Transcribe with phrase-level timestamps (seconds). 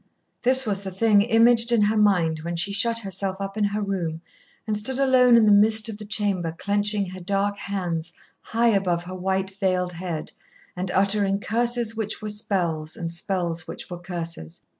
[0.41, 3.83] This was the thing imaged in her mind when she shut herself up in her
[3.83, 4.19] room
[4.65, 8.11] and stood alone in the midst of the chamber clenching her dark hands
[8.41, 10.31] high above her white veiled head,
[10.75, 14.61] and uttering curses which were spells, and spells which were curses.